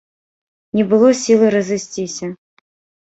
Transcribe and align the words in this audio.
Не 0.79 0.83
было 0.95 1.11
сілы 1.23 1.53
разысціся. 1.59 2.25